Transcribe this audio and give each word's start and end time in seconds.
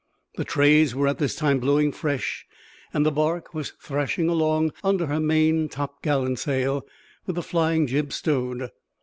The 0.37 0.43
trades 0.45 0.95
were 0.95 1.07
at 1.07 1.19
this 1.19 1.35
time 1.35 1.59
blowing 1.59 1.91
fresh, 1.91 2.47
and 2.91 3.05
the 3.05 3.11
barque 3.11 3.53
was 3.53 3.73
thrashing 3.79 4.29
along 4.29 4.71
under 4.83 5.05
her 5.05 5.19
main 5.19 5.69
topgallantsail, 5.69 6.81
with 7.27 7.35
the 7.35 7.43
flying 7.43 7.85
jib 7.85 8.11
stowed. 8.11 8.71